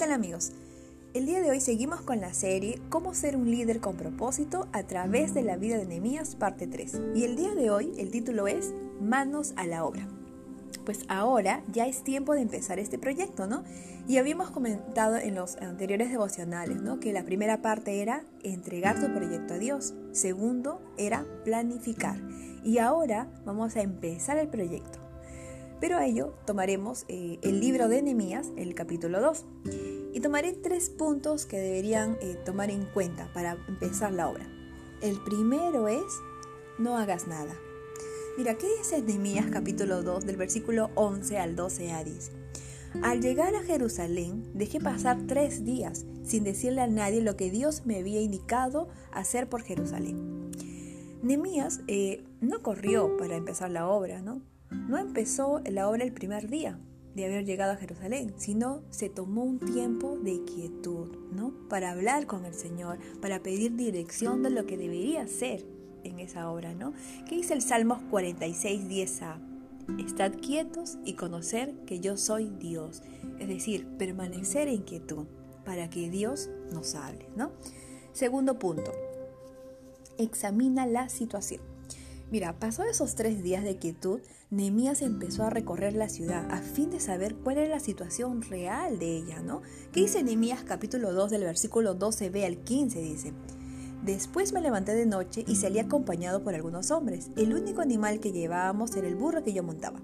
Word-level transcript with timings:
tal 0.00 0.12
amigos? 0.12 0.52
El 1.12 1.26
día 1.26 1.42
de 1.42 1.50
hoy 1.50 1.60
seguimos 1.60 2.00
con 2.00 2.22
la 2.22 2.32
serie 2.32 2.80
Cómo 2.88 3.12
ser 3.12 3.36
un 3.36 3.50
líder 3.50 3.80
con 3.80 3.96
propósito 3.96 4.66
a 4.72 4.82
través 4.84 5.34
de 5.34 5.42
la 5.42 5.58
vida 5.58 5.76
de 5.76 5.84
Nehemías 5.84 6.36
parte 6.36 6.66
3. 6.66 7.02
Y 7.14 7.24
el 7.24 7.36
día 7.36 7.54
de 7.54 7.70
hoy 7.70 7.92
el 7.98 8.10
título 8.10 8.46
es 8.46 8.72
Manos 8.98 9.52
a 9.56 9.66
la 9.66 9.84
obra. 9.84 10.08
Pues 10.86 11.00
ahora 11.08 11.62
ya 11.70 11.86
es 11.86 12.02
tiempo 12.02 12.32
de 12.32 12.40
empezar 12.40 12.78
este 12.78 12.98
proyecto, 12.98 13.46
¿no? 13.46 13.62
Y 14.08 14.16
habíamos 14.16 14.50
comentado 14.50 15.18
en 15.18 15.34
los 15.34 15.56
anteriores 15.56 16.10
devocionales, 16.10 16.80
¿no? 16.80 16.98
Que 16.98 17.12
la 17.12 17.24
primera 17.24 17.60
parte 17.60 18.00
era 18.00 18.24
entregar 18.42 18.98
tu 18.98 19.12
proyecto 19.12 19.52
a 19.52 19.58
Dios. 19.58 19.92
Segundo 20.12 20.80
era 20.96 21.26
planificar. 21.44 22.16
Y 22.64 22.78
ahora 22.78 23.28
vamos 23.44 23.76
a 23.76 23.82
empezar 23.82 24.38
el 24.38 24.48
proyecto. 24.48 25.10
Pero 25.80 25.96
a 25.96 26.06
ello 26.06 26.34
tomaremos 26.44 27.06
eh, 27.08 27.38
el 27.42 27.60
libro 27.60 27.88
de 27.88 28.02
Nehemías, 28.02 28.48
el 28.56 28.74
capítulo 28.74 29.20
2. 29.20 29.44
Y 30.12 30.20
tomaré 30.20 30.52
tres 30.52 30.90
puntos 30.90 31.46
que 31.46 31.58
deberían 31.58 32.16
eh, 32.20 32.36
tomar 32.44 32.70
en 32.70 32.84
cuenta 32.84 33.32
para 33.32 33.56
empezar 33.68 34.12
la 34.12 34.28
obra. 34.28 34.46
El 35.00 35.20
primero 35.22 35.88
es, 35.88 36.04
no 36.78 36.96
hagas 36.96 37.26
nada. 37.26 37.54
Mira, 38.36 38.56
¿qué 38.56 38.66
dice 38.78 39.02
Nehemías 39.02 39.46
capítulo 39.50 40.02
2 40.02 40.26
del 40.26 40.36
versículo 40.36 40.90
11 40.94 41.38
al 41.38 41.56
12a? 41.56 42.04
Dice, 42.04 42.32
al 43.02 43.20
llegar 43.20 43.54
a 43.54 43.62
Jerusalén 43.62 44.50
dejé 44.54 44.80
pasar 44.80 45.18
tres 45.26 45.64
días 45.64 46.06
sin 46.24 46.44
decirle 46.44 46.80
a 46.80 46.86
nadie 46.86 47.20
lo 47.20 47.36
que 47.36 47.50
Dios 47.50 47.86
me 47.86 47.98
había 47.98 48.20
indicado 48.20 48.88
hacer 49.12 49.48
por 49.48 49.62
Jerusalén. 49.62 50.50
Nehemías 51.22 51.80
eh, 51.86 52.24
no 52.40 52.62
corrió 52.62 53.16
para 53.16 53.36
empezar 53.36 53.70
la 53.70 53.88
obra, 53.88 54.22
¿no? 54.22 54.42
no 54.70 54.98
empezó 54.98 55.60
la 55.70 55.88
obra 55.88 56.04
el 56.04 56.12
primer 56.12 56.48
día 56.48 56.78
de 57.14 57.24
haber 57.24 57.44
llegado 57.44 57.72
a 57.72 57.76
Jerusalén, 57.76 58.34
sino 58.36 58.82
se 58.90 59.08
tomó 59.08 59.42
un 59.44 59.58
tiempo 59.58 60.16
de 60.18 60.44
quietud, 60.44 61.08
¿no? 61.32 61.52
Para 61.68 61.90
hablar 61.90 62.26
con 62.26 62.44
el 62.44 62.54
Señor, 62.54 62.98
para 63.20 63.42
pedir 63.42 63.76
dirección 63.76 64.42
de 64.42 64.50
lo 64.50 64.66
que 64.66 64.76
debería 64.76 65.26
ser 65.26 65.64
en 66.04 66.18
esa 66.18 66.50
obra, 66.50 66.74
¿no? 66.74 66.92
¿Qué 67.28 67.36
dice 67.36 67.54
el 67.54 67.62
Salmos 67.62 68.00
46, 68.10 68.88
10a? 68.88 69.50
Estad 69.98 70.32
quietos 70.34 70.98
y 71.04 71.14
conocer 71.14 71.74
que 71.86 72.00
yo 72.00 72.16
soy 72.16 72.50
Dios. 72.58 73.02
Es 73.38 73.48
decir, 73.48 73.86
permanecer 73.98 74.68
en 74.68 74.82
quietud 74.82 75.26
para 75.64 75.90
que 75.90 76.10
Dios 76.10 76.48
nos 76.72 76.94
hable, 76.94 77.26
¿no? 77.36 77.50
Segundo 78.12 78.58
punto, 78.58 78.92
examina 80.18 80.86
la 80.86 81.08
situación. 81.08 81.69
Mira, 82.30 82.52
pasó 82.60 82.84
esos 82.84 83.16
tres 83.16 83.42
días 83.42 83.64
de 83.64 83.78
quietud, 83.78 84.20
Nehemías 84.50 85.02
empezó 85.02 85.42
a 85.42 85.50
recorrer 85.50 85.94
la 85.94 86.08
ciudad 86.08 86.46
a 86.52 86.58
fin 86.58 86.88
de 86.90 87.00
saber 87.00 87.34
cuál 87.34 87.58
era 87.58 87.68
la 87.68 87.80
situación 87.80 88.42
real 88.42 89.00
de 89.00 89.16
ella, 89.16 89.40
¿no? 89.40 89.62
¿Qué 89.90 90.02
dice 90.02 90.22
Nehemías 90.22 90.62
capítulo 90.62 91.12
2 91.12 91.32
del 91.32 91.42
versículo 91.42 91.98
12b 91.98 92.46
al 92.46 92.58
15? 92.58 93.00
Dice, 93.00 93.32
Después 94.04 94.52
me 94.52 94.60
levanté 94.60 94.94
de 94.94 95.06
noche 95.06 95.44
y 95.46 95.56
salí 95.56 95.80
acompañado 95.80 96.44
por 96.44 96.54
algunos 96.54 96.92
hombres. 96.92 97.30
El 97.36 97.52
único 97.52 97.80
animal 97.80 98.20
que 98.20 98.30
llevábamos 98.30 98.94
era 98.94 99.08
el 99.08 99.16
burro 99.16 99.42
que 99.42 99.52
yo 99.52 99.64
montaba. 99.64 100.00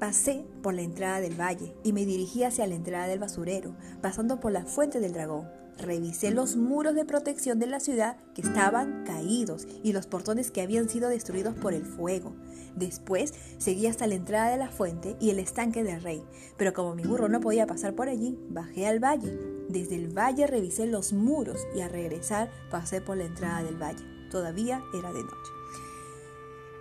Pasé 0.00 0.44
por 0.62 0.74
la 0.74 0.82
entrada 0.82 1.20
del 1.20 1.40
valle 1.40 1.76
y 1.84 1.92
me 1.92 2.04
dirigí 2.04 2.42
hacia 2.42 2.66
la 2.66 2.74
entrada 2.74 3.06
del 3.06 3.20
basurero, 3.20 3.76
pasando 4.02 4.40
por 4.40 4.50
la 4.50 4.66
fuente 4.66 4.98
del 4.98 5.12
dragón. 5.12 5.46
Revisé 5.78 6.30
los 6.30 6.56
muros 6.56 6.94
de 6.94 7.04
protección 7.04 7.58
de 7.58 7.66
la 7.66 7.80
ciudad 7.80 8.16
que 8.34 8.40
estaban 8.40 9.04
caídos 9.04 9.66
y 9.82 9.92
los 9.92 10.06
portones 10.06 10.50
que 10.50 10.62
habían 10.62 10.88
sido 10.88 11.08
destruidos 11.08 11.54
por 11.54 11.74
el 11.74 11.84
fuego. 11.84 12.34
Después 12.74 13.34
seguí 13.58 13.86
hasta 13.86 14.06
la 14.06 14.14
entrada 14.14 14.50
de 14.50 14.56
la 14.56 14.70
fuente 14.70 15.16
y 15.20 15.30
el 15.30 15.38
estanque 15.38 15.82
del 15.82 16.02
rey, 16.02 16.22
pero 16.56 16.72
como 16.72 16.94
mi 16.94 17.02
burro 17.02 17.28
no 17.28 17.40
podía 17.40 17.66
pasar 17.66 17.94
por 17.94 18.08
allí, 18.08 18.38
bajé 18.48 18.86
al 18.86 19.02
valle. 19.02 19.38
Desde 19.68 19.96
el 19.96 20.16
valle 20.16 20.46
revisé 20.46 20.86
los 20.86 21.12
muros 21.12 21.66
y 21.74 21.80
al 21.80 21.90
regresar 21.90 22.50
pasé 22.70 23.00
por 23.00 23.16
la 23.16 23.24
entrada 23.24 23.62
del 23.62 23.80
valle. 23.80 24.04
Todavía 24.30 24.82
era 24.98 25.12
de 25.12 25.22
noche. 25.22 25.52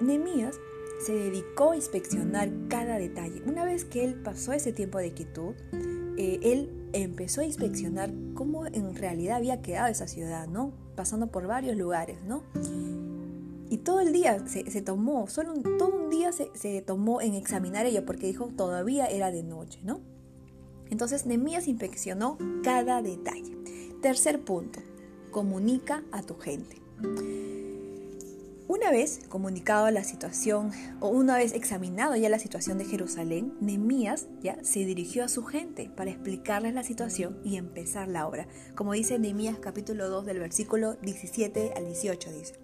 Nemías 0.01 0.59
se 1.00 1.13
dedicó 1.13 1.72
a 1.72 1.75
inspeccionar 1.75 2.50
cada 2.69 2.97
detalle. 2.97 3.41
Una 3.45 3.66
vez 3.66 3.85
que 3.85 4.03
él 4.03 4.16
pasó 4.16 4.53
ese 4.53 4.73
tiempo 4.73 4.97
de 4.97 5.13
quietud, 5.13 5.53
eh, 6.18 6.40
él 6.44 6.90
empezó 6.94 7.42
a 7.42 7.46
inspeccionar 7.46 8.12
cómo 8.34 8.66
en 8.66 8.96
realidad 8.96 9.38
había 9.38 9.62
quedado 9.62 9.88
esa 9.88 10.08
ciudad, 10.08 10.48
¿no? 10.48 10.74
Pasando 10.96 11.28
por 11.28 11.48
varios 11.48 11.76
lugares, 11.76 12.18
¿no? 12.24 12.44
Y 13.70 13.78
todo 13.78 14.00
el 14.00 14.14
día 14.14 14.48
se, 14.48 14.64
tomó, 14.81 15.28
solo 15.28 15.53
todo 15.78 16.03
un 16.03 16.09
día 16.09 16.31
se, 16.31 16.52
se, 16.53 16.81
tomó 16.81 17.20
en 17.20 17.34
examinar 17.34 17.86
ello 17.86 18.06
porque 18.06 18.28
dijo 18.28 18.50
todavía 18.56 19.08
era 19.08 19.31
de 19.31 19.44
noche, 19.44 19.80
¿no? 19.84 20.00
Entonces 20.90 21.26
Nemías 21.26 21.68
inspeccionó 21.68 22.38
cada 22.64 23.02
detalle. 23.02 23.58
Tercer 24.02 24.42
punto, 24.42 24.80
comunica 25.32 26.03
a 26.12 26.22
tu 26.22 26.36
gente. 26.36 26.78
Una 28.68 28.90
vez 28.90 29.20
comunicado 29.30 29.92
la 29.92 30.03
situación, 30.03 30.72
o 31.00 31.09
una 31.09 31.38
vez 31.38 31.53
examinado 31.53 32.16
ya 32.16 32.30
la 32.30 32.40
situación 32.40 32.80
de 32.80 32.86
Jerusalén, 32.86 33.53
Nehemías 33.62 34.28
ya 34.42 34.58
se 34.64 34.86
dirigió 34.86 35.24
a 35.24 35.28
su 35.28 35.44
gente 35.46 35.92
para 35.96 36.09
explicarles 36.09 36.74
la 36.74 36.81
situación 36.81 37.38
y 37.44 37.58
empezar 37.58 38.08
la 38.08 38.28
obra. 38.28 38.48
Como 38.74 38.94
dice 38.94 39.20
Nehemías 39.20 39.59
capítulo 39.59 40.09
2 40.09 40.26
del 40.26 40.40
versículo 40.40 40.96
17 40.96 41.74
al 41.78 41.86
18 41.86 42.31
dice. 42.31 42.56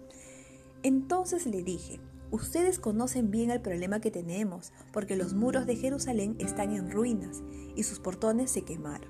Entonces 0.82 1.46
le 1.46 1.62
dije, 1.62 2.00
ustedes 2.32 2.80
conocen 2.80 3.30
bien 3.30 3.52
el 3.52 3.60
problema 3.60 4.00
que 4.00 4.10
tenemos, 4.10 4.72
porque 4.92 5.14
los 5.14 5.34
muros 5.34 5.66
de 5.66 5.76
Jerusalén 5.76 6.34
están 6.40 6.72
en 6.72 6.90
ruinas 6.90 7.42
y 7.76 7.84
sus 7.84 8.00
portones 8.00 8.50
se 8.50 8.62
quemaron. 8.62 9.08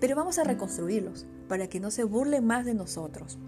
Pero 0.00 0.14
vamos 0.14 0.38
a 0.38 0.44
reconstruirlos 0.44 1.26
para 1.48 1.68
que 1.68 1.80
no 1.80 1.90
se 1.90 2.04
burlen 2.04 2.44
más 2.44 2.66
de 2.66 2.74
nosotros. 2.74 3.38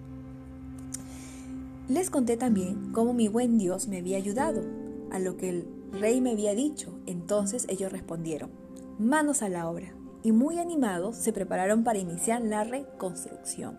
Les 1.89 2.11
conté 2.11 2.37
también 2.37 2.93
cómo 2.93 3.15
mi 3.15 3.29
buen 3.29 3.57
Dios 3.57 3.89
me 3.89 3.97
había 3.97 4.19
ayudado, 4.19 4.63
a 5.11 5.19
lo 5.19 5.39
que 5.39 5.49
el 5.49 5.67
rey 5.91 6.21
me 6.21 6.33
había 6.33 6.55
dicho. 6.55 6.99
Entonces 7.07 7.65
ellos 7.71 7.91
respondieron, 7.91 8.51
manos 8.99 9.41
a 9.41 9.49
la 9.49 9.71
obra, 9.71 9.95
y 10.23 10.33
muy 10.33 10.59
animados 10.59 11.17
se 11.17 11.33
prepararon 11.33 11.85
para 11.85 11.99
iniciar 11.99 12.43
la 12.43 12.63
reconstrucción. 12.63 13.79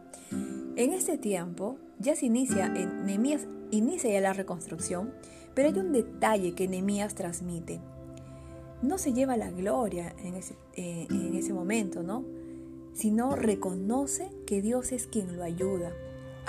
En 0.76 0.92
este 0.94 1.20
tiempo 1.20 1.78
ya 2.00 2.16
se 2.16 2.26
inicia, 2.26 2.66
en 2.66 3.06
Nehemías 3.06 3.48
inicia 3.70 4.12
ya 4.12 4.22
la 4.22 4.34
reconstrucción, 4.34 5.14
pero 5.54 5.70
hay 5.70 5.78
un 5.78 5.92
detalle 5.92 6.56
que 6.56 6.68
Nehemías 6.68 7.14
transmite. 7.14 7.80
No 8.82 8.98
se 8.98 9.14
lleva 9.14 9.38
la 9.38 9.52
gloria 9.52 10.16
en 10.24 10.34
ese, 10.34 10.56
eh, 10.74 11.06
en 11.12 11.36
ese 11.36 11.54
momento, 11.54 12.02
¿no? 12.02 12.26
Sino 12.94 13.36
reconoce 13.36 14.32
que 14.48 14.64
Dios 14.64 14.94
es 14.94 15.06
quien 15.06 15.38
lo 15.38 15.44
ayuda, 15.44 15.92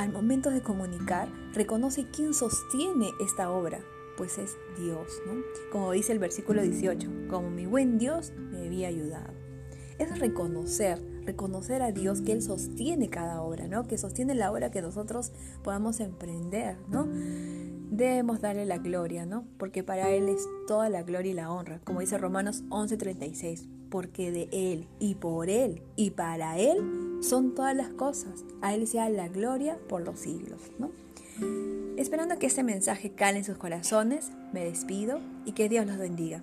al 0.00 0.10
momento 0.10 0.48
de 0.48 0.62
comunicar, 0.62 1.28
reconoce 1.52 2.06
quién 2.10 2.32
sostiene 2.32 3.10
esta 3.20 3.50
obra, 3.50 3.80
pues 4.16 4.38
es 4.38 4.56
Dios, 4.78 5.20
¿no? 5.26 5.42
Como 5.70 5.92
dice 5.92 6.12
el 6.12 6.18
versículo 6.18 6.62
18, 6.62 7.28
como 7.28 7.50
mi 7.50 7.66
buen 7.66 7.98
Dios 7.98 8.32
me 8.50 8.64
había 8.64 8.88
ayudado. 8.88 9.34
Es 9.98 10.18
reconocer, 10.18 10.98
reconocer 11.26 11.82
a 11.82 11.92
Dios 11.92 12.22
que 12.22 12.32
Él 12.32 12.40
sostiene 12.40 13.10
cada 13.10 13.42
obra, 13.42 13.68
¿no? 13.68 13.86
Que 13.86 13.98
sostiene 13.98 14.34
la 14.34 14.50
obra 14.50 14.70
que 14.70 14.80
nosotros 14.80 15.32
podamos 15.62 16.00
emprender, 16.00 16.78
¿no? 16.88 17.06
Debemos 17.90 18.40
darle 18.40 18.64
la 18.64 18.78
gloria, 18.78 19.26
¿no? 19.26 19.44
Porque 19.58 19.82
para 19.82 20.08
Él 20.08 20.30
es 20.30 20.48
toda 20.66 20.88
la 20.88 21.02
gloria 21.02 21.32
y 21.32 21.34
la 21.34 21.52
honra, 21.52 21.82
como 21.84 22.00
dice 22.00 22.16
Romanos 22.16 22.64
11:36, 22.70 23.68
porque 23.90 24.32
de 24.32 24.48
Él 24.50 24.88
y 24.98 25.16
por 25.16 25.50
Él 25.50 25.82
y 25.94 26.12
para 26.12 26.56
Él 26.56 27.09
son 27.20 27.54
todas 27.54 27.76
las 27.76 27.88
cosas. 27.90 28.44
A 28.60 28.74
Él 28.74 28.86
sea 28.86 29.08
la 29.08 29.28
gloria 29.28 29.78
por 29.88 30.02
los 30.02 30.20
siglos. 30.20 30.60
¿no? 30.78 30.90
Esperando 31.96 32.38
que 32.38 32.46
este 32.46 32.62
mensaje 32.62 33.12
cale 33.12 33.38
en 33.38 33.44
sus 33.44 33.58
corazones, 33.58 34.30
me 34.52 34.64
despido 34.64 35.20
y 35.44 35.52
que 35.52 35.68
Dios 35.68 35.86
los 35.86 35.98
bendiga. 35.98 36.42